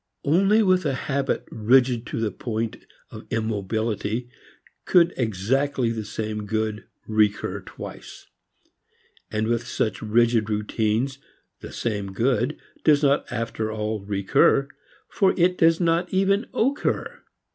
[0.23, 4.29] Only with a habit rigid to the point of immobility
[4.85, 8.25] could exactly the same good recur twice.
[9.29, 11.19] And with such rigid routines
[11.59, 14.69] the same good does not after all recur,
[15.07, 17.21] for it does not even occur.